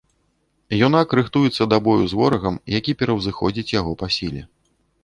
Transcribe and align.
Юнак 0.87 1.13
рыхтуецца 1.19 1.67
да 1.75 1.79
бою 1.89 2.03
з 2.15 2.19
ворагам, 2.23 2.59
які 2.79 2.91
пераўзыходзіць 3.03 3.71
яго 3.81 3.91
па 4.03 4.13
сіле. 4.19 4.41